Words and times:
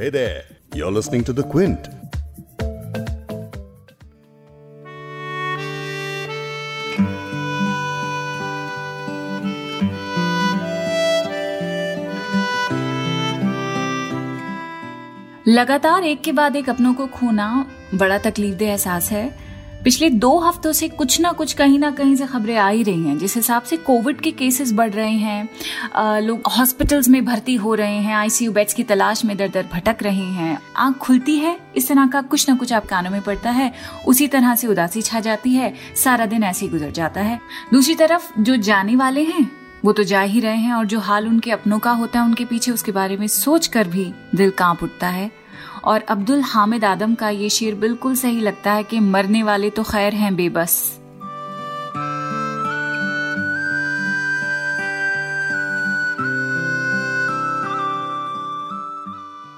Hey 0.00 0.08
there, 0.08 0.44
you're 0.74 0.90
listening 0.90 1.24
to 1.24 1.32
The 1.34 1.42
Quint. 1.42 1.88
लगातार 15.48 16.04
एक 16.04 16.22
के 16.22 16.32
बाद 16.32 16.56
एक 16.56 16.70
अपनों 16.70 16.94
को 16.94 17.06
खोना 17.06 17.50
बड़ा 17.94 18.18
तकलीफदेह 18.18 18.70
एहसास 18.70 19.10
है 19.12 19.49
पिछले 19.84 20.08
दो 20.10 20.38
हफ्तों 20.38 20.72
से 20.72 20.88
कुछ 20.88 21.20
ना 21.20 21.30
कुछ 21.32 21.52
कहीं 21.52 21.78
ना 21.78 21.90
कहीं 21.90 22.16
से 22.16 22.26
खबरें 22.26 22.56
आ 22.56 22.68
ही 22.68 22.82
रही 22.82 23.04
हैं। 23.04 23.16
जिस 23.18 23.36
हिसाब 23.36 23.62
से 23.62 23.76
कोविड 23.76 24.20
के 24.20 24.30
केसेस 24.30 24.72
बढ़ 24.72 24.90
रहे 24.90 25.12
हैं 25.12 26.20
लोग 26.22 26.46
हॉस्पिटल्स 26.48 27.08
में 27.08 27.24
भर्ती 27.24 27.54
हो 27.54 27.74
रहे 27.74 27.96
हैं 27.96 28.14
आईसीयू 28.14 28.52
बेड्स 28.52 28.74
की 28.74 28.82
तलाश 28.82 29.24
में 29.24 29.36
दर 29.36 29.48
दर 29.48 29.66
भटक 29.72 30.02
रहे 30.02 30.24
हैं। 30.24 30.58
आँख 30.76 30.96
खुलती 30.96 31.36
है, 31.36 31.58
इस 31.76 31.88
तरह 31.88 32.06
का 32.06 32.22
कुछ 32.22 32.48
ना 32.48 32.54
कुछ 32.56 32.72
आप 32.72 32.86
कानों 32.86 33.10
में 33.10 33.20
पड़ता 33.22 33.50
है, 33.50 33.72
उसी 34.06 34.26
तरह 34.26 34.54
से 34.54 34.66
उदासी 34.66 35.02
छा 35.02 35.20
जाती 35.20 35.50
है, 35.50 35.74
सारा 35.96 36.26
दिन 36.26 36.44
ऐसे 36.44 36.66
ही 36.66 36.72
गुजर 36.72 36.90
जाता 36.90 37.20
है। 37.20 37.40
दूसरी 37.72 37.94
तरफ़ 37.94 38.40
जो 38.40 38.56
जाने 38.56 38.96
वाले 38.96 39.24
हैं, 39.24 39.50
वो 39.84 39.92
तो 39.92 40.02
जा 40.02 40.20
ही 40.20 40.40
रहे 40.40 40.56
हैं 40.56 40.72
और 40.72 40.86
जो 40.86 41.00
हाल 41.00 41.28
उनके 41.28 41.50
अपनों 41.50 41.78
का 41.78 41.90
होता 41.90 42.18
है, 42.18 42.24
उनके 42.24 42.44
पीछे 42.44 42.70
उसके 42.70 42.92
बारे 42.92 43.16
में 43.16 43.26
सोच 43.26 43.66
कर 43.66 43.88
भी 43.88 44.12
दिल 44.34 44.50
काँप 44.50 44.82
उठता 44.82 45.08
है। 45.08 45.39
और 45.84 46.00
अब्दुल 46.00 46.40
हामिद 46.40 46.84
आदम 46.84 47.14
का 47.14 47.28
ये 47.28 47.48
शेर 47.48 47.74
बिल्कुल 47.74 48.14
सही 48.14 48.40
लगता 48.40 48.72
है 48.72 48.84
कि 48.84 49.00
मरने 49.00 49.42
वाले 49.42 49.70
तो 49.70 49.82
खैर 49.82 50.14
हैं 50.14 50.36
बेबस। 50.36 50.96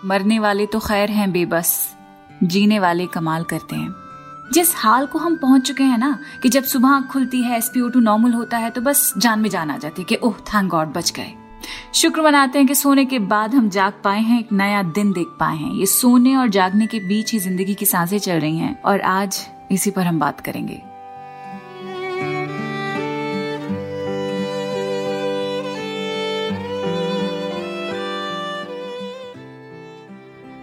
मरने 0.04 0.38
वाले 0.38 0.66
तो 0.66 0.78
खैर 0.78 1.10
हैं 1.10 1.32
बेबस। 1.32 1.94
जीने 2.42 2.78
वाले 2.78 3.06
कमाल 3.06 3.44
करते 3.44 3.76
हैं। 3.76 3.94
जिस 4.52 4.76
हाल 4.76 5.06
को 5.06 5.18
हम 5.18 5.36
पहुँच 5.36 5.62
चुके 5.62 5.82
हैं 5.82 5.98
ना, 5.98 6.18
कि 6.42 6.48
जब 6.48 6.64
सुबह 6.64 7.00
खुलती 7.00 7.42
है 7.42 7.58
एसपीओ 7.58 7.88
टू 7.88 8.00
नॉर्मल 8.00 8.32
होता 8.32 8.56
है 8.56 8.70
तो 8.70 8.80
बस 8.80 9.14
जान 9.18 9.40
में 9.40 9.50
जान 9.50 9.70
आ 9.70 9.76
जाती 9.76 10.02
है 10.02 10.06
कि, 10.06 10.16
ओह 10.16 10.32
थैंक 10.32 10.70
गॉड 10.70 10.88
बच 10.88 11.12
गए। 11.16 11.41
शुक्र 11.94 12.22
मनाते 12.22 12.58
हैं 12.58 12.66
कि 12.68 12.74
सोने 12.74 13.04
के 13.04 13.18
बाद 13.18 13.54
हम 13.54 13.68
जाग 13.70 13.92
पाए 14.04 14.20
हैं, 14.20 14.38
एक 14.40 14.52
नया 14.52 14.82
दिन 14.82 15.12
देख 15.12 15.36
पाए 15.40 15.56
हैं। 15.56 15.72
ये 15.72 15.86
सोने 15.86 16.36
और 16.36 16.48
जागने 16.50 16.86
के 16.86 17.00
बीच 17.00 17.32
ही 17.32 17.38
ज़िंदगी 17.38 17.74
की 17.74 17.86
साँसें 17.86 18.18
चल 18.18 18.40
रही 18.40 18.58
हैं 18.58 18.80
और 18.82 19.00
आज 19.00 19.46
इसी 19.72 19.90
पर 19.90 20.06
हम 20.06 20.18
बात 20.18 20.40
करेंगे। 20.40 20.80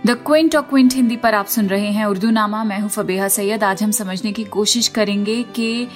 द 0.06 0.12
क्विंट 0.26 0.56
और 0.56 0.62
क्विंट 0.62 0.94
हिंदी 0.94 1.16
पर 1.18 1.34
आप 1.34 1.46
सुन 1.46 1.68
रहे 1.68 1.88
हैं 1.88 2.06
उर्दू 2.06 2.30
नामा, 2.30 2.64
मैं 2.64 2.80
हूँ 2.80 2.90
फबेहा 2.90 3.28
सैयद। 3.28 3.64
आज 3.64 3.84
हम 3.84 3.92
समझने 3.92 4.32
की 4.32 4.44
कोशिश 4.44 4.88
करेंगे 4.88 5.42
कि 5.44 5.88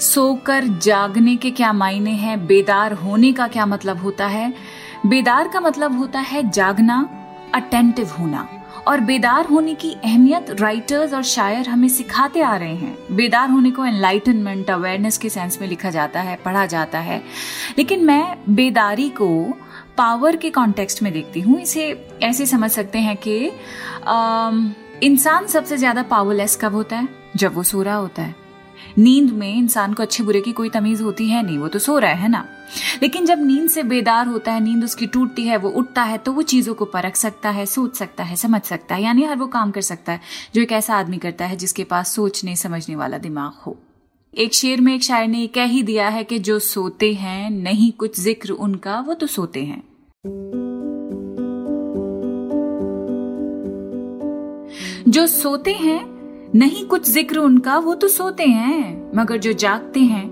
सोकर 0.00 0.66
जागने 0.82 1.36
के 1.36 1.50
क्या 1.50 1.72
मायने 1.72 2.10
हैं? 2.10 2.46
बेदार 2.46 2.92
होने 2.94 3.32
का 3.32 3.46
क्या 3.48 3.66
मतलब 3.66 4.02
होता 4.02 4.26
है? 4.26 4.52
बेदार 5.06 5.48
का 5.48 5.60
मतलब 5.60 5.98
होता 5.98 6.20
है 6.20 6.50
जागना 6.50 7.08
अटेंटिव 7.54 8.10
होना। 8.10 8.48
और 8.88 9.00
बेदार 9.00 9.46
होने 9.46 9.74
की 9.74 9.92
अहमियत 9.94 10.50
राइटर्स 10.50 11.12
और 11.14 11.22
शायर 11.22 11.68
हमें 11.68 11.88
सिखाते 11.88 12.40
आ 12.40 12.54
रहे 12.56 12.74
हैं। 12.74 13.16
बेदार 13.16 13.50
होने 13.50 13.70
को 13.70 13.84
एनलाइटनमेंट 13.84 14.70
अवेयरनेस 14.70 15.18
के 15.18 15.28
सेंस 15.28 15.58
में 15.60 15.68
लिखा 15.68 15.90
जाता 15.90 16.20
है, 16.20 16.36
पढ़ा 16.36 16.66
जाता 16.66 16.98
है। 16.98 17.22
लेकिन 17.78 18.04
मैं 18.04 18.36
बेदारी 18.48 19.08
को 19.10 19.28
पावर 19.98 20.36
के 20.36 20.50
कॉन्टेक्स्ट 20.50 21.02
में 21.02 21.12
देखती 21.12 21.40
हूँ। 21.40 21.60
इसे 21.60 21.90
ऐसे 22.22 22.46
समझ 22.46 22.70
सकते 22.70 22.98
हैं 22.98 23.16
कि 23.26 23.44
इंसान 25.02 25.46
सबसे 25.46 25.76
ज़्यादा 25.76 26.02
पावरलेस 26.02 26.58
कब 26.60 26.74
होता 26.74 26.96
है? 26.96 27.08
जब 27.36 27.54
वो 27.54 27.62
सो 27.62 27.82
रहा 27.82 27.94
होता 27.94 28.22
है। 28.22 28.45
नींद 28.98 29.30
में 29.30 29.54
इंसान 29.54 29.94
को 29.94 30.02
अच्छे 30.02 30.22
बुरे 30.22 30.40
की 30.40 30.52
कोई 30.52 30.68
तमीज 30.68 31.02
होती 31.02 31.28
है 31.28 31.42
नहीं, 31.42 31.58
वो 31.58 31.68
तो 31.68 31.78
सो 31.78 31.98
रहा 31.98 32.10
है 32.10 32.28
ना? 32.28 32.48
लेकिन 33.02 33.26
जब 33.26 33.46
नींद 33.46 33.70
से 33.70 33.82
बेदार 33.82 34.26
होता 34.26 34.52
है, 34.52 34.60
नींद 34.60 34.84
उसकी 34.84 35.06
टूटती 35.06 35.42
है, 35.42 35.56
वो 35.56 35.70
उठता 35.70 36.02
है 36.02 36.18
तो 36.18 36.32
वो 36.32 36.42
चीज़ों 36.42 36.74
को 36.74 36.84
परख 36.84 37.16
सकता 37.16 37.50
है, 37.50 37.66
सोच 37.66 37.96
सकता 37.96 38.24
है, 38.24 38.36
समझ 38.36 38.62
सकता 38.62 38.94
है, 38.94 39.02
यानी 39.02 39.24
हर 39.24 39.36
वो 39.36 39.46
काम 39.46 39.70
कर 39.70 39.80
सकता 39.80 40.12
है, 40.12 40.20
जो 40.54 40.62
एक 40.62 40.72
ऐसा 40.72 40.96
आदमी 40.96 41.18
करता 41.18 41.44
है 41.46 41.56
जिसके 41.56 41.84
पास 41.84 42.14
सोचने, 42.14 42.56
समझने 42.56 42.96
वाला 42.96 43.18
दिमाग 43.18 43.52
हो। 43.66 43.76
एक 44.34 44.54
शेर 44.54 44.80
में 44.80 44.94
एक 44.94 45.02
शायर 45.02 45.28
ने 45.28 45.46
कह 45.46 45.64
ही 45.64 45.82
दिया 45.82 46.08
है 46.08 46.24
कि 46.24 46.38
जो 46.38 46.58
सोते 46.58 47.14
हैं, 47.14 47.50
नहीं 47.50 47.92
कुछ 47.92 48.20
ज़िक्र 48.20 48.50
उनका, 48.50 49.00
वो 49.00 49.14
तो 49.14 49.26
सोते 49.26 49.64
हैं। 49.64 49.82
जो 55.08 55.26
सोते 55.26 55.72
हैं 55.72 56.15
नहीं 56.56 56.84
कुछ 56.86 57.08
ज़िक्र 57.10 57.38
उनका, 57.38 57.76
वो 57.78 57.94
तो 57.94 58.08
सोते 58.08 58.44
हैं, 58.44 59.10
मगर 59.14 59.36
जो 59.36 59.52
जागते 59.52 60.00
हैं, 60.00 60.24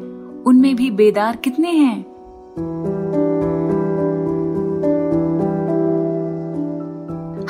उनमें 0.44 0.74
भी 0.76 0.90
बेदार 0.90 1.36
कितने 1.36 1.70
हैं? 1.70 1.96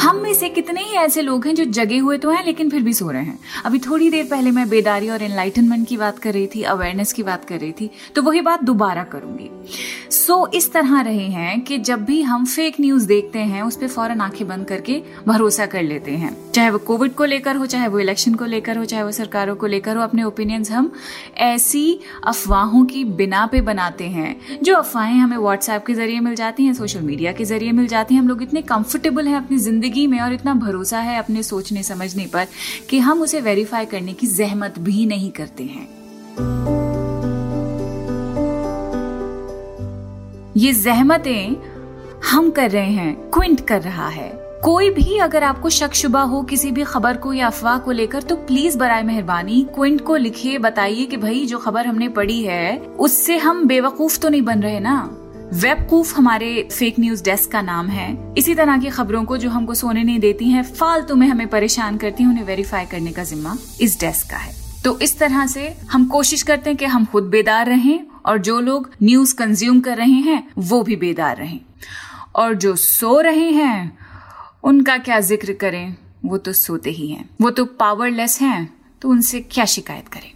हम 0.00 0.16
में 0.16 0.32
से 0.34 0.48
कितने 0.48 0.80
ही 0.80 0.96
ऐसे 0.96 1.22
लोग 1.22 1.46
हैं 1.46 1.54
जो 1.54 1.64
जगे 1.64 1.98
हुए 1.98 2.18
तो 2.18 2.30
हैं, 2.30 2.44
लेकिन 2.44 2.70
फिर 2.70 2.82
भी 2.82 2.92
सो 2.92 3.10
रहे 3.10 3.22
हैं। 3.22 3.38
अभी 3.64 3.78
थोड़ी 3.78 4.10
देर 4.10 4.24
पहले 4.24 4.50
मैं 4.50 4.68
बेदारी 4.68 5.08
और 5.10 5.22
एनलाइटनमेंट 5.22 5.86
की 5.88 5.96
बात 5.96 6.18
कर 6.18 6.32
रही 6.32 6.46
थी 6.46 6.62
अवेयरनेस 6.62 7.12
की 7.12 7.22
बात 7.22 7.44
कर 7.44 7.58
रही 7.58 7.72
थी 7.72 7.90
तो 8.16 8.22
वही 8.22 8.40
बात 8.40 8.64
दोबारा 8.64 9.04
करूँगी। 9.04 9.50
सो 10.10 10.34
so, 10.34 10.54
इस 10.54 10.72
तरह 10.72 11.00
रहे 11.00 11.26
हैं 11.28 11.60
कि 11.60 11.78
जब 11.78 12.04
भी 12.04 12.20
हम 12.22 12.44
फेक 12.44 12.80
न्यूज़ 12.80 13.06
देखते 13.06 13.38
हैं 13.38 13.62
उस 13.62 13.76
पर 13.76 13.88
फ़ौरन 13.88 14.20
आँखें 14.20 14.46
बंद 14.48 14.66
करके 14.66 15.00
भरोसा 15.26 15.66
कर 15.66 15.82
लेते 15.82 16.10
हैं। 16.10 16.36
चाहे 16.52 16.70
वो 16.70 16.78
कोविड 16.78 17.14
को 17.14 17.24
लेकर 17.24 17.56
हो 17.56 17.66
चाहे 17.66 17.88
वो 17.88 17.98
इलेक्शन 17.98 18.34
को 18.34 18.44
लेकर 18.44 18.78
हो 18.78 18.84
चाहे 18.84 19.02
वो 19.02 19.12
सरकारों 19.12 19.56
को 19.56 19.66
लेकर 19.66 19.96
हो 19.96 20.02
अपने 20.02 20.24
ओपिनियंस 20.24 20.70
हम 20.70 20.92
ऐसी 21.36 22.00
अफवाहों 22.24 22.84
की 22.84 23.04
बिना 23.14 23.44
पे 23.46 23.60
बनाते 23.60 24.08
हैं 24.08 24.36
जो 24.62 24.74
अफवाहें 24.76 25.16
हमें 25.16 25.36
व्हाट्सएप 25.36 25.86
के 25.86 25.94
ज़रिए 25.94 26.20
मिल 26.20 26.34
जाती 26.34 26.64
हैं 26.64 26.74
सोशल 26.74 27.00
मीडिया 27.00 27.32
के 27.32 27.44
ज़रिए 27.44 27.72
मिल 27.72 27.86
जाती 27.86 28.14
हैं। 28.14 28.22
हम 28.22 28.28
लोग 28.28 28.42
इतने 28.42 28.62
कंफर्टेबल 28.62 29.28
हैं 29.28 29.36
अपनी 29.36 29.58
ज़िंदगी 29.58 30.06
में 30.06 30.20
और 30.20 30.32
इतना 30.32 30.54
भरोसा 30.54 30.98
है 30.98 31.18
अपने 31.18 31.42
सोचने 31.42 31.82
समझने 31.82 32.26
पर 32.26 32.46
कि 32.90 32.98
हम 32.98 33.22
उसे 33.22 33.40
वेरीफाई 33.40 33.86
करने 33.86 34.12
की 34.12 34.26
जहमत 34.26 34.78
भी 34.78 35.06
नहीं 35.06 35.30
करते 35.30 35.64
हैं। 35.64 36.73
ये 40.64 40.72
जहमतें 40.72 41.56
हम 42.30 42.50
कर 42.50 42.70
रहे 42.70 42.90
हैं, 42.90 43.30
क्विंट 43.30 43.60
कर 43.66 43.82
रहा 43.82 44.08
है। 44.08 44.28
कोई 44.62 44.90
भी 44.90 45.18
अगर 45.18 45.42
आपको 45.42 45.70
शक 45.70 45.94
शुबा 45.94 46.22
हो 46.22 46.42
किसी 46.42 46.70
भी 46.70 46.84
खबर 46.84 47.16
को 47.16 47.32
या 47.32 47.46
अफवाह 47.46 47.78
को 47.78 47.90
लेकर 47.90 48.22
तो 48.22 48.36
प्लीज़ 48.36 48.78
बराए 48.78 49.02
मेहरबानी, 49.02 49.66
क्विंट 49.74 50.00
को 50.00 50.16
लिखिए, 50.16 50.58
बताइए 50.58 51.04
कि 51.04 51.16
भाई 51.16 51.44
जो 51.46 51.58
खबर 51.58 51.86
हमने 51.86 52.08
पढ़ी 52.08 52.42
है, 52.42 52.78
उससे 52.78 53.36
हम 53.38 53.64
बेवकूफ़ 53.64 54.18
तो 54.18 54.28
नहीं 54.28 54.42
बन 54.42 54.60
रहे 54.60 54.80
ना? 54.80 55.10
वेबकूफ 55.52 56.16
हमारे 56.16 56.68
फेक 56.72 56.94
न्यूज़ 57.00 57.24
डेस्क 57.24 57.50
का 57.50 57.62
नाम 57.62 57.88
है। 57.88 58.34
इसी 58.38 58.54
तरह 58.54 58.78
की 58.78 58.90
खबरों 58.90 59.24
को 59.24 59.36
जो 59.36 59.50
हमको 59.50 59.74
सोने 59.74 60.04
नहीं 60.04 60.18
देती 60.18 60.50
हैं, 60.50 60.62
फालतू 60.62 61.14
में 61.14 61.26
हमें 61.28 61.46
परेशान 61.48 61.96
करती 61.96 62.22
हैं, 62.22 62.30
उन्हें 62.30 62.44
वेरीफाई 62.44 62.84
करने 62.84 63.12
का 63.12 63.24
जिम्मा 63.24 63.56
इस 63.80 64.00
डेस्क 64.00 64.30
का 64.30 64.36
है। 64.36 64.54
तो 64.84 64.98
इस 64.98 65.18
तरह 65.18 65.46
से 65.46 65.76
हम 65.90 66.04
कोशिश 66.04 66.42
करते 66.42 66.70
हैं 66.70 66.76
कि 66.76 66.84
हम 66.84 67.04
खुद 67.04 67.22
बेदार 67.22 67.66
रहें 67.66 68.13
और 68.26 68.38
जो 68.38 68.60
लोग 68.60 68.90
न्यूज़ 69.02 69.34
कंज्यूम 69.34 69.80
कर 69.80 69.96
रहे 69.96 70.20
हैं, 70.20 70.46
वो 70.58 70.82
भी 70.82 70.96
बेदार 70.96 71.36
रहें। 71.36 71.60
और 72.36 72.54
जो 72.54 72.76
सो 72.76 73.20
रहे 73.20 73.50
हैं, 73.50 73.98
उनका 74.64 74.98
क्या 74.98 75.20
ज़िक्र 75.20 75.52
करें? 75.52 75.96
वो 76.24 76.38
तो 76.38 76.52
सोते 76.52 76.90
ही 76.90 77.08
हैं। 77.08 77.28
वो 77.40 77.50
तो 77.50 77.64
पावरलेस 77.64 78.40
हैं 78.40 78.74
तो 79.02 79.08
उनसे 79.08 79.40
क्या 79.40 79.64
शिकायत 79.64 80.08
करें? 80.08 80.30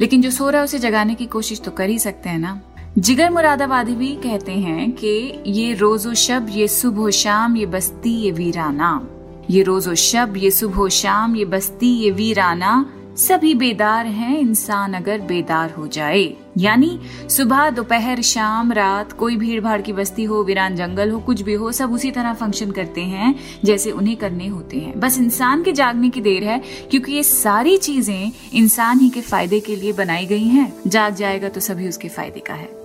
लेकिन 0.00 0.22
जो 0.22 0.30
सो 0.30 0.50
रहा 0.50 0.60
है, 0.60 0.64
उसे 0.64 0.78
जगाने 0.78 1.14
की 1.14 1.26
कोशिश 1.26 1.60
तो 1.60 1.70
कर 1.70 1.88
ही 1.88 1.98
सकते 1.98 2.28
हैं 2.28 2.38
ना। 2.38 2.60
जिगर 2.98 3.30
मुरादाबादी 3.30 3.94
भी 3.94 4.08
कहते 4.16 4.52
हैं 4.52 4.90
कि 4.92 5.42
ये 5.46 5.74
रोजो 5.74 6.14
शब, 6.14 6.46
ये 6.50 6.68
सुबह 6.68 7.10
शाम, 7.10 7.56
ये 7.56 7.66
बस्ती, 7.66 8.10
ये 8.10 8.30
वीराना 8.30 9.06
ये 9.50 9.62
रोजो 9.62 9.94
शब, 9.94 10.36
ये 10.36 10.50
सुबह 10.50 10.88
शाम, 10.88 11.36
ये 11.36 11.44
बस्ती, 11.44 11.98
ये 11.98 12.10
वीराना, 12.10 12.92
सभी 13.16 13.54
बेदार 13.54 14.06
हैं, 14.06 14.38
इंसान 14.38 14.94
अगर 14.94 15.20
बेदार 15.20 15.70
हो 15.70 15.86
जाए। 15.86 16.36
यानी 16.58 17.00
सुबह, 17.28 17.70
दोपहर, 17.70 18.22
शाम, 18.22 18.72
रात, 18.72 19.12
कोई 19.12 19.36
भीड़ 19.36 19.60
भाड़ 19.60 19.80
की 19.80 19.92
बस्ती 19.92 20.24
हो, 20.24 20.42
वीरान 20.44 20.76
जंगल 20.76 21.10
हो, 21.10 21.20
कुछ 21.20 21.42
भी 21.42 21.54
हो, 21.54 21.72
सब 21.72 21.92
उसी 21.92 22.10
तरह 22.10 22.34
फ़ंक्शन 22.34 22.70
करते 22.70 23.00
हैं, 23.00 23.34
जैसे 23.64 23.90
उन्हें 23.90 24.16
करने 24.16 24.46
होते 24.46 24.76
हैं। 24.76 25.00
बस 25.00 25.18
इंसान 25.18 25.62
के 25.62 25.72
जागने 25.72 26.10
की 26.10 26.20
देर 26.20 26.44
है, 26.44 26.58
क्योंकि 26.90 27.12
ये 27.12 27.22
सारी 27.22 27.76
चीज़ें 27.76 28.32
इंसान 28.54 29.00
ही 29.00 29.08
के 29.08 29.20
फ़ायदे 29.20 29.60
के 29.60 29.76
लिए 29.76 29.92
बनाई 29.92 30.26
गई 30.26 30.44
हैं। 30.44 30.72
जाग 30.86 31.14
जाएगा 31.14 31.48
तो 31.48 31.60
सभी 31.60 31.88
उसके 31.88 32.08
फ़ायदे 32.08 32.40
का 32.40 32.54
है। 32.54 32.79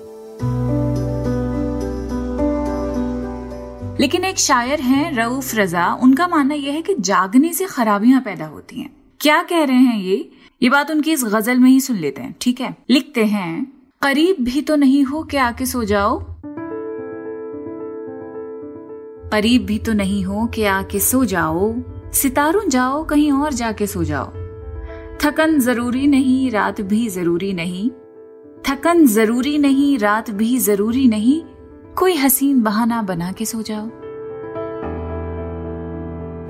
लेकिन 4.00 4.25
एक 4.25 4.38
शायर 4.38 4.80
हैं, 4.80 5.15
रऊफ 5.15 5.56
रजा। 5.56 5.94
उनका 5.94 6.27
मानना 6.27 6.53
यह 6.53 6.74
है 6.74 6.81
कि 6.81 6.95
जागने 7.00 7.53
से 7.53 7.65
खराबियाँ 7.65 8.21
पैदा 8.21 8.45
होती 8.45 8.80
हैं। 8.80 8.95
क्या 9.19 9.44
कह 9.44 9.63
रहे 9.63 9.77
हैं 9.77 10.00
ये? 10.00 10.30
ये 10.63 10.69
बात 10.69 10.92
उनकी 10.92 11.12
इस 11.12 11.24
गज़ल 11.24 11.57
में 11.57 11.69
ही 11.69 11.80
सुन 11.80 11.97
लेते 11.97 12.21
हैं, 12.21 12.36
ठीक 12.42 12.62
है? 12.62 12.75
लिखते 12.89 13.25
हैं, 13.25 13.74
करीब 14.01 14.36
भी 14.42 14.62
तो 14.62 14.75
नहीं 14.75 15.03
हो 15.03 15.24
कि 15.24 15.38
आके 15.38 15.65
सो 15.65 15.83
जाओ। 15.83 16.19
करीब 19.31 19.65
भी 19.65 19.80
तो 19.80 19.94
नहीं 19.94 20.24
हो 20.24 20.45
कि 20.45 20.63
आके 20.63 21.00
सो 21.00 21.25
जाओ। 21.25 21.75
सितारों 22.13 22.69
जाओ, 22.69 23.03
कहीं 23.03 23.31
और 23.31 23.53
जाके 23.53 23.88
सो 23.88 24.03
जाओ। 24.03 24.25
थकन 25.21 25.59
ज़रूरी 25.59 26.07
नहीं, 26.07 26.51
रात 26.51 26.81
भी 26.81 27.09
ज़रूरी 27.09 27.53
नहीं। 27.53 27.89
थकन 28.65 29.06
ज़रूरी 29.06 29.57
नहीं, 29.57 29.98
रात 29.98 30.31
भी 30.31 30.57
ज़रूरी 30.57 31.07
नहीं। 31.07 31.44
कोई 31.97 32.15
हसीन 32.15 32.63
बहाना 32.63 33.01
बना 33.01 33.31
के 33.31 33.45
सो 33.45 33.62
जाओ। 33.62 33.89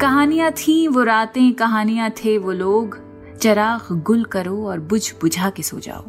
कहानियाँ 0.02 0.52
थी 0.52 0.88
वो 0.88 1.04
रातें, 1.04 1.54
कहानियाँ 1.54 2.10
थे 2.10 2.38
वो 2.38 2.52
लोग। 2.52 3.00
चराग 3.42 4.04
गुल 4.04 4.24
करो 4.24 4.68
और 4.68 4.80
बुझ 4.80 5.14
बुझा 5.22 5.50
के 5.50 5.64
सो 5.64 5.80
जाओ। 5.80 6.02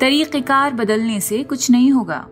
तरीक़ेकार 0.00 0.74
बदलने 0.74 1.20
से 1.20 1.42
कुछ 1.42 1.70
नहीं 1.70 1.90
होगा। 1.90 2.28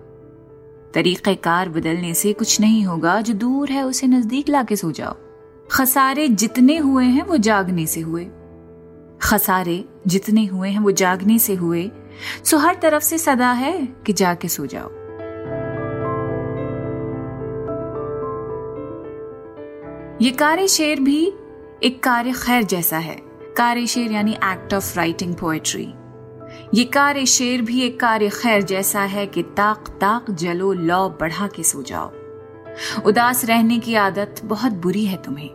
तरीक़ेकार 0.95 1.69
बदलने 1.69 2.15
से 2.15 2.33
कुछ 2.33 2.61
नहीं 2.61 2.85
होगा। 2.85 3.21
जो 3.21 3.35
दूर 3.35 3.71
है 3.71 3.83
उसे 3.83 4.07
नज़दीक 4.07 4.49
लाके 4.49 4.77
सो 4.77 4.93
जाओ। 4.93 5.17
खसारे 5.71 6.29
जितने 6.29 6.79
हुए 6.79 7.05
हैं 7.05 7.23
वो 7.23 7.37
जागने 7.37 7.87
से 7.87 8.01
हुए। 8.01 8.27
खसारे 9.23 9.85
जितने 10.07 10.47
हुए 10.47 10.69
हैं 10.69 10.81
वो 10.81 10.91
जागने 10.91 11.39
से 11.39 11.55
हुए। 11.55 11.91
सो 12.45 12.59
हर 12.59 12.75
तरफ़ 12.75 13.03
से 13.03 13.19
सदा 13.19 13.53
है 13.53 13.89
कि 14.07 14.13
जाके 14.13 14.49
सो 14.49 14.67
जाओ। 14.67 15.02
ये 20.23 20.31
कार्य 20.31 20.69
शेर 20.69 21.01
भी 21.01 21.33
एक 21.83 22.03
कार्य 22.03 22.33
खैर 22.33 22.63
जैसा 22.63 22.99
है। 22.99 23.15
कार्य 23.57 23.87
शेर 23.87 24.13
यानी 24.13 24.33
एक्ट 24.33 24.75
ऑफ़ 24.75 24.97
राइटिंग 24.97 25.35
पोएट्री 25.35 25.95
ये 26.75 26.85
कार्य 26.85 27.27
शेर 27.27 27.63
भी 27.63 27.83
एक 27.83 28.01
कार्य 28.01 28.29
खैर 28.29 28.63
जैसा 28.63 29.01
है 29.01 29.27
कि 29.27 29.43
ताक 29.43 29.89
ताक 29.89 30.31
जलो, 30.31 30.73
लौ 30.73 31.09
बढ़ा 31.09 31.47
के 31.47 31.63
सो 31.63 31.83
जाओ। 31.83 32.13
उदास 33.07 33.45
रहने 33.45 33.79
की 33.79 33.95
आदत 33.95 34.41
बहुत 34.45 34.73
बुरी 34.73 35.05
है 35.07 35.23
तुम्हें। 35.23 35.51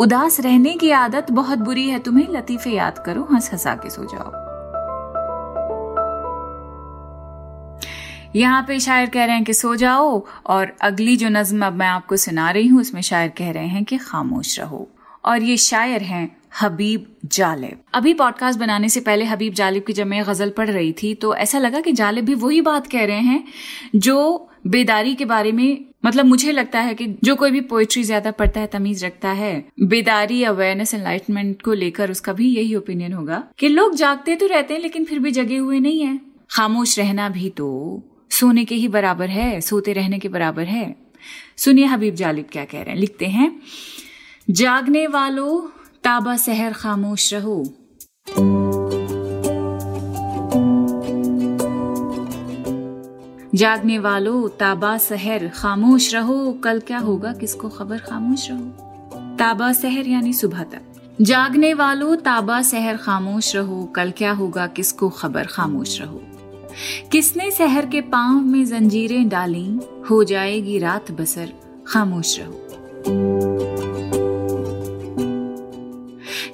उदास 0.00 0.40
रहने 0.40 0.74
की 0.74 0.90
आदत 0.90 1.26
बहुत 1.30 1.58
बुरी 1.58 1.88
है 1.88 1.98
तुम्हें, 1.98 2.28
लतीफे 2.30 2.70
याद 2.70 2.98
करो 2.98 3.28
हंस 3.32 3.52
हंसा 3.52 3.74
के 3.74 3.90
सो 3.90 4.04
जाओ। 4.04 4.45
यहाँ 8.36 8.62
पे 8.62 8.78
शायर 8.80 9.08
कह 9.10 9.24
रहे 9.24 9.36
हैं 9.36 9.44
कि 9.44 9.54
सो 9.54 9.74
जाओ, 9.76 10.24
और 10.46 10.76
अगली 10.82 11.16
जो 11.16 11.28
नज्म 11.30 11.66
अब 11.66 11.72
मैं 11.74 11.86
आपको 11.88 12.16
सुना 12.18 12.50
रही 12.50 12.66
हूँ, 12.66 12.80
उसमें 12.80 13.00
शायर 13.02 13.28
कह 13.38 13.50
रहे 13.50 13.66
हैं 13.66 13.84
कि 13.84 13.98
खामोश 13.98 14.58
रहो। 14.60 14.88
और 15.24 15.42
ये 15.42 15.56
शायर 15.58 16.02
हैं 16.04 16.36
हबीब 16.60 17.06
जालिब। 17.26 17.78
अभी 17.94 18.12
पॉडकास्ट 18.14 18.58
बनाने 18.58 18.88
से 18.88 19.00
पहले 19.00 19.24
हबीब 19.24 19.54
जालिब 19.54 19.84
की 19.86 19.92
जब 19.92 20.06
मैं 20.06 20.22
गज़ल 20.26 20.50
पढ़ 20.50 20.70
रही 20.70 20.92
थी 20.92 21.14
तो 21.14 21.34
ऐसा 21.36 21.58
लगा 21.58 21.80
कि 21.80 21.92
जालिब 21.92 22.24
भी 22.24 22.34
वही 22.36 22.60
बात 22.62 22.86
कह 22.86 23.04
रहे 23.04 23.20
हैं 23.20 23.44
जो 23.96 24.48
बेदारी 24.66 25.14
के 25.14 25.24
बारे 25.24 25.52
में 25.52 25.84
मतलब 26.04 26.26
मुझे 26.26 26.52
लगता 26.52 26.80
है 26.80 26.94
कि 26.94 27.06
जो 27.24 27.34
कोई 27.36 27.50
भी 27.50 27.60
पोइट्री 27.62 28.02
ज़्यादा 28.02 28.30
पढ़ता 28.32 28.60
है, 28.60 28.66
तमीज 28.66 29.04
रखता 29.04 29.28
है। 29.30 29.64
बेदारी 29.82 30.42
अवेयरनेस 30.44 30.94
एनलाइटमेंट 30.94 31.62
को 31.62 31.72
लेकर 31.74 32.10
उसका 32.10 32.32
भी 32.32 32.48
यही 32.48 32.74
ओपिनियन 32.74 33.12
होगा 33.12 33.42
कि 33.58 33.68
लोग 33.68 33.94
जागते 33.94 34.36
तो 34.36 34.46
रहते 34.46 34.74
हैं, 34.74 34.80
लेकिन 34.80 35.04
फिर 35.04 35.18
भी 35.18 35.30
जगे 35.32 35.56
हुए 35.56 35.80
नहीं 35.80 36.00
है। 36.00 36.18
खामोश 36.50 36.98
रहना 36.98 37.28
भी 37.28 37.50
तो 37.50 38.02
सोने 38.30 38.64
के 38.64 38.74
ही 38.74 38.88
बराबर 38.88 39.28
है, 39.28 39.60
सोते 39.60 39.92
रहने 39.92 40.18
के 40.18 40.28
बराबर 40.28 40.64
है। 40.64 40.96
सुनिए 41.56 41.84
हबीब 41.84 42.14
जालिब 42.14 42.46
क्या 42.52 42.64
कह 42.64 42.82
रहे 42.82 42.90
हैं। 42.90 43.00
लिखते 43.00 43.26
हैं, 43.26 43.60
जागने 44.50 45.06
वालों 45.06 45.80
ताबा 46.04 46.36
सहर 46.36 46.72
खामोश 46.72 47.34
रहो। 47.34 47.64
जागने 53.54 53.98
वालों 53.98 54.48
ताबा 54.48 54.98
सहर 54.98 55.48
खामोश 55.48 56.14
रहो। 56.14 56.52
कल 56.52 56.80
क्या 56.80 56.98
होगा? 56.98 57.32
किसको 57.32 57.68
खबर? 57.68 57.98
खामोश 57.98 58.50
रहो। 58.50 58.64
ताबा 59.36 59.72
सहर 59.72 60.06
यानी 60.06 60.32
सुबह 60.32 60.62
तक। 60.62 60.82
जागने 61.20 61.74
वालों 61.74 62.16
ताबा 62.16 62.62
सहर 62.62 62.96
खामोश 62.96 63.56
रहो। 63.56 63.84
कल 63.84 64.10
क्या 64.10 64.32
होगा? 64.32 64.66
किसको 64.66 65.08
खबर? 65.08 65.46
खामोश 65.46 66.00
रहो। 66.00 66.22
किसने 67.12 67.50
शहर 67.50 67.86
के 67.86 68.00
पाँव 68.00 68.40
में 68.42 68.64
जंजीरें 68.66 69.28
डाली? 69.28 69.66
हो 70.10 70.22
जाएगी 70.24 70.78
रात 70.78 71.10
बसर, 71.10 71.52
खामोश 71.86 72.38
रहो। 72.40 72.62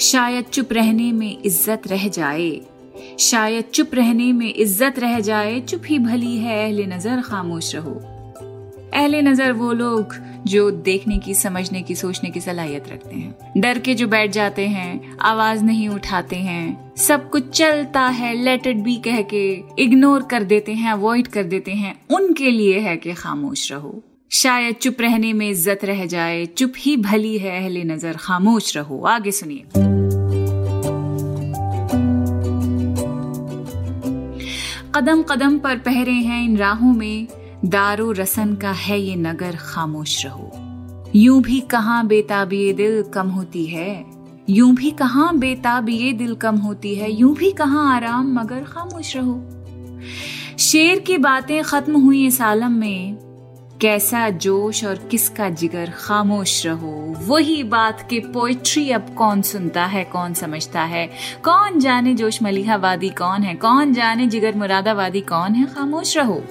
शायद 0.01 0.45
चुप 0.45 0.73
रहने 0.73 1.11
में 1.13 1.43
इज़्ज़त 1.43 1.87
रह 1.87 2.09
जाए, 2.09 2.61
शायद 3.21 3.65
चुप 3.65 3.95
रहने 3.95 4.33
में 4.33 4.53
इज़्ज़त 4.55 4.99
रह 4.99 5.19
जाए, 5.21 5.61
चुप 5.61 5.83
ही 5.87 5.99
भली 5.99 6.37
है 6.37 6.65
अहले 6.65 6.87
नज़र, 6.87 7.21
खामोश 7.21 7.75
रहो। 7.75 8.12
अहले 8.95 9.21
नज़र 9.23 9.53
वो 9.53 9.73
लोग 9.73 10.15
जो 10.47 10.71
देखने 10.71 11.19
की, 11.19 11.35
समझने 11.35 11.83
की, 11.83 11.95
सोचने 11.95 12.31
की 12.31 12.41
सलाहियत 12.41 12.89
रखते 12.89 13.17
हैं। 13.17 13.61
डर 13.61 13.79
के 13.79 13.95
जो 13.95 14.07
बैठ 14.09 14.31
जाते 14.31 14.67
हैं, 14.69 15.17
आवाज़ 15.21 15.65
नहीं 15.65 15.89
उठाते 15.89 16.37
हैं, 16.37 16.95
सब 16.97 17.29
कुछ 17.31 17.49
चलता 17.51 18.01
है 18.01 18.35
लेट 18.35 18.67
इट 18.67 18.77
बी 18.77 18.97
कह 18.97 19.21
के 19.33 19.43
इग्नोर 19.79 20.23
कर 20.23 20.43
देते 20.45 20.73
हैं 20.73 20.93
अवॉइड 20.93 21.29
कर 21.29 21.45
देते 21.45 21.73
हैं, 21.73 21.95
उनके 22.11 22.51
लिए 22.51 22.79
है 22.79 22.97
कि 22.97 23.13
खामोश 23.15 23.71
रहो। 23.73 24.03
शायद 24.31 24.75
चुप 24.75 25.01
रहने 25.01 25.33
में 25.33 25.49
इज़्ज़त 25.51 25.85
रह 25.85 26.07
जाए, 26.07 26.45
चुप 26.47 26.73
ही 26.79 26.97
भली 26.99 27.37
है 27.39 27.59
अहले 27.63 27.85
नज़र, 27.85 28.17
खामोश 28.17 28.77
रहो। 28.77 29.03
आगे 29.07 29.31
सुनिए। 29.31 29.65
कदम 34.95 35.23
कदम 35.23 35.59
पर 35.59 35.79
पहरे 35.79 36.13
हैं 36.13 36.43
इन 36.45 36.57
राहों 36.57 36.93
में 36.93 37.27
दारो 37.65 38.13
रसन 38.13 38.55
का 38.55 38.71
है 38.71 39.01
ये 39.01 39.17
नगर 39.17 39.57
खामोश 39.57 40.27
रहो। 40.27 40.51
यूँ 41.17 41.43
भी 41.43 41.61
कहाँ 41.61 42.07
बेताबी 42.07 42.73
दिल 42.73 43.03
कम 43.03 43.29
होती 43.29 43.67
है? 43.67 44.05
यूँ 44.51 44.75
भी 44.75 44.91
कहाँ 44.91 45.39
बेताबी 45.39 46.13
दिल 46.13 46.35
कम 46.35 46.57
होती 46.57 46.95
है? 46.95 47.13
यूँ 47.13 47.37
भी 47.37 47.51
कहाँ 47.51 47.97
आराम 47.97 48.33
मगर 48.33 48.65
खामोश 48.65 49.17
रहो। 49.17 49.49
शेर 50.59 50.99
की 50.99 51.19
बातें 51.19 51.63
खत्म 51.63 52.01
हुई 52.01 52.27
इस 52.27 52.41
आलम 52.41 52.73
में। 52.73 53.17
कैसा 53.81 54.29
जोश 54.29 54.85
और 54.85 54.95
किसका 54.95 55.49
जिगर 55.49 55.91
खामोश 55.91 56.67
रहो। 56.67 57.17
वही 57.27 57.63
बात 57.63 58.07
के 58.11 58.21
पोइट्री 58.21 58.91
अब 58.91 59.15
कौन 59.19 59.43
सुनता 59.43 59.87
है, 59.87 60.05
कौन 60.05 60.35
समझता 60.35 60.83
है? 60.83 61.07
कौन 61.45 61.81
जाने 61.81 62.15
जोश 62.15 62.43
मलिहावादी 62.43 63.09
कौन 63.09 63.43
है? 63.43 63.55
कौन 63.55 63.93
जाने 63.93 64.27
जिगर 64.27 64.57
मुरादावादी 64.57 65.21
कौन 65.21 65.55
है? 65.55 65.67
खामोश 65.67 66.17
रहो। 66.17 66.45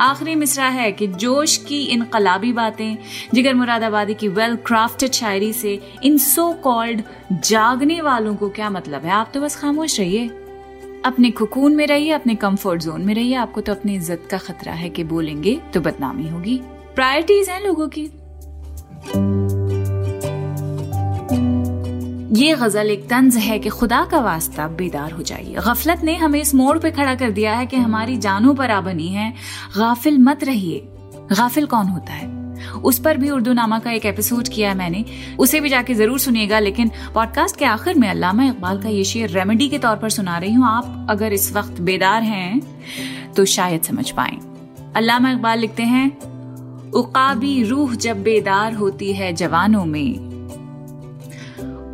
आखिरी 0.00 0.34
मिसरा 0.34 0.66
है 0.68 0.92
कि 0.92 1.06
जोश 1.06 1.56
की 1.56 1.82
इनकलाबी 1.84 2.52
बातें, 2.52 2.96
जिगर 3.34 3.54
मुरादाबादी 3.54 4.14
की 4.14 4.28
वेल 4.28 4.56
क्राफ्टेड 4.56 5.12
शायरी 5.12 5.52
से 5.52 5.80
इन 6.04 6.18
सो 6.18 6.52
कॉल्ड 6.52 7.02
जागने 7.44 8.00
वालों 8.00 8.36
को 8.36 8.48
क्या 8.48 8.70
मतलब 8.70 9.04
है? 9.04 9.10
आप 9.10 9.30
तो 9.34 9.40
बस 9.40 9.56
खामोश 9.56 9.98
रहिए। 10.00 10.26
अपने 11.04 11.30
खुकून 11.30 11.76
में 11.76 11.86
रहिए, 11.86 12.10
अपने 12.10 12.34
कंफर्ट 12.34 12.82
जोन 12.82 13.00
में 13.00 13.14
रहिए। 13.14 13.34
आपको 13.34 13.60
तो 13.60 13.72
अपनी 13.72 13.94
इज़्ज़त 13.94 14.28
का 14.30 14.38
खतरा 14.38 14.72
है 14.72 14.90
कि 14.90 15.04
बोलेंगे 15.04 15.60
तो 15.74 15.80
बदनामी 15.80 16.28
होगी। 16.28 16.60
प्रायोरिटीज 16.94 17.48
हैं 17.48 17.60
लोगों 17.64 17.88
की। 17.88 18.10
ये 22.32 22.54
गज़ल 22.54 22.90
एक 22.90 23.04
तंज 23.08 23.36
है 23.36 23.58
कि 23.58 23.68
खुदा 23.68 24.04
का 24.04 24.18
वास्ता 24.20 24.66
बेदार 24.68 25.12
हो 25.12 25.22
जाइए। 25.22 25.54
गफलत 25.56 26.00
ने 26.04 26.14
हमें 26.16 26.40
इस 26.40 26.54
मोड़ 26.54 26.78
पे 26.78 26.90
खड़ा 26.90 27.14
कर 27.14 27.30
दिया 27.30 27.54
है 27.54 27.66
कि 27.66 27.76
हमारी 27.76 28.16
जानों 28.16 28.54
पर 28.54 28.70
आ 28.70 28.80
बनी 28.80 29.08
है। 29.08 29.32
गाफिल 29.76 30.18
मत 30.18 30.44
रहिए। 30.44 30.82
गाफिल 31.32 31.66
कौन 31.66 31.86
होता 31.86 32.12
है? 32.12 32.26
उस 32.84 32.98
पर 32.98 33.16
भी 33.16 33.30
उर्दू 33.30 33.52
नामा 33.52 33.78
का 33.78 33.90
एक 33.90 34.06
एपिसोड 34.06 34.48
किया 34.48 34.70
है 34.70 34.76
मैंने। 34.76 35.04
उसे 35.38 35.60
भी 35.60 35.68
जाके 35.68 35.94
ज़रूर 35.94 36.18
सुनिएगा, 36.18 36.58
लेकिन 36.58 36.90
पॉडकास्ट 37.14 37.56
के 37.56 37.64
आखिर 37.64 37.94
में 37.94 38.08
अल्लामा 38.10 38.44
इकबाल 38.44 38.82
का 38.82 38.88
ये 38.88 39.04
शेर 39.04 39.30
रेमेडी 39.30 39.68
के 39.68 39.78
तौर 39.78 39.96
पर 39.96 40.10
सुना 40.10 40.38
रही 40.38 40.52
हूँ। 40.52 40.66
आप 40.68 41.06
अगर 41.10 41.32
इस 41.32 41.52
वक्त 41.52 41.80
बेदार 41.80 42.22
हैं 42.22 43.32
तो 43.34 43.44
शायद 43.46 43.82
समझ 43.82 44.10
पाए। 44.10 44.38
अल्लामा 44.96 45.30
इकबाल 45.32 45.58
लिखते 45.58 45.82
हैं, 45.84 46.08
उकाबी 46.92 47.62
रूह 47.62 47.94
जब 47.96 48.22
बेदार 48.22 48.74
होती 48.74 49.12
है 49.12 49.32
जवानों 49.34 49.84
में 49.84 50.27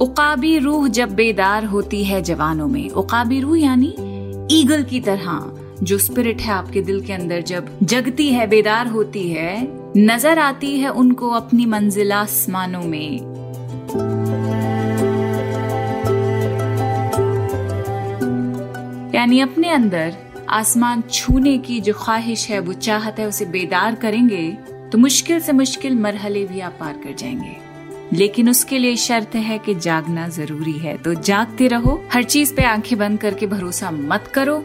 उकाबी 0.01 0.59
रूह 0.59 0.87
जब 0.89 1.15
बेदार 1.15 1.65
होती 1.65 2.05
है 2.05 2.21
जवानों 2.23 2.67
में। 2.69 2.89
उकाबी 2.91 3.41
रूह 3.41 3.59
यानी 3.61 3.95
ईगल 4.51 4.83
की 4.83 5.01
तरह, 5.01 5.41
जो 5.83 5.99
स्पिरिट 5.99 6.41
है 6.41 6.53
आपके 6.53 6.81
दिल 6.81 7.01
के 7.01 7.13
अंदर 7.13 7.41
जब 7.43 7.69
जगती 7.83 8.29
है, 8.29 8.47
बेदार 8.47 8.87
होती 8.87 9.29
है, 9.29 9.69
नज़र 9.97 10.39
आती 10.39 10.79
है 10.79 10.89
उनको 10.89 11.31
अपनी 11.31 11.67
मंजिल 11.67 12.13
आसमानों 12.13 12.83
में। 12.83 13.19
यानी 19.15 19.41
अपने 19.41 19.69
अंदर 19.71 20.17
आसमान 20.51 21.03
छूने 21.11 21.59
की 21.59 21.81
जो 21.81 21.93
ख्वाहिश 21.95 22.49
है, 22.51 22.59
वो 22.59 22.73
चाहत 22.73 23.19
है 23.19 23.27
उसे 23.29 23.45
बेदार 23.47 23.95
करेंगे 23.95 24.51
तो 24.93 24.99
मुश्किल 24.99 25.41
से 25.41 25.53
मुश्किल 25.53 25.99
मरहले 25.99 26.45
भी 26.45 26.61
आप 26.61 26.77
पार 26.81 27.01
कर 27.05 27.15
जाएँगे। 27.15 27.64
लेकिन 28.13 28.51
उसके 28.51 28.79
लिए 28.79 28.97
शर्त 28.97 29.35
है 29.35 29.59
कि 29.59 29.75
जागना 29.75 30.29
ज़रूरी 30.29 30.73
है। 30.73 30.97
तो 30.97 31.15
जागते 31.15 31.69
रहो, 31.69 32.05
हर 32.13 32.23
चीज़ 32.23 32.55
पे 32.55 32.63
आँखें 32.63 32.99
बंद 32.99 33.21
करके 33.21 33.47
भरोसा 33.47 33.91
मत 33.91 34.25
करो। 34.35 34.65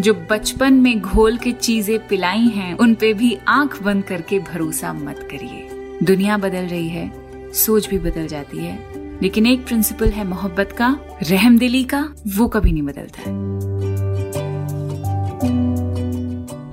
जो 0.00 0.14
बचपन 0.14 0.74
में 0.74 1.00
घोल 1.00 1.36
के 1.36 1.52
चीज़ें 1.52 2.06
पिलाई 2.08 2.48
हैं, 2.48 2.74
उन 2.74 2.94
पे 2.94 3.14
भी 3.14 3.38
आँख 3.48 3.82
बंद 3.82 4.04
करके 4.04 4.38
भरोसा 4.38 4.92
मत 4.92 5.28
करिए। 5.30 5.68
दुनिया 6.02 6.38
बदल 6.38 6.62
रही 6.62 6.88
है, 6.88 7.12
सोच 7.52 7.88
भी 7.88 7.98
बदल 7.98 8.26
जाती 8.26 8.58
है। 8.58 8.90
लेकिन 9.22 9.46
एक 9.46 9.66
प्रिंसिपल 9.66 10.08
है 10.08 10.24
मोहब्बत 10.24 10.72
का, 10.72 11.00
रहम 11.22 11.58
दिली 11.58 11.84
का, 11.84 12.14
वो 12.28 12.48
कभी 12.48 12.72
नहीं 12.72 12.82
बदलता। 12.82 13.20
है 13.20 13.50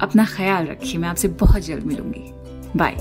अपना 0.01 0.25
ख्याल 0.25 0.65
रखिए, 0.65 0.97
मैं 0.97 1.09
आपसे 1.09 1.27
बहुत 1.27 1.65
जल्द 1.65 1.83
मिलूँगी। 1.83 2.31
बाय। 2.75 2.93